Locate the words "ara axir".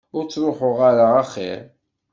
0.89-1.61